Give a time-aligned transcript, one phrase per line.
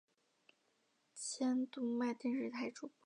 [1.13, 2.95] 前读卖电视台主播。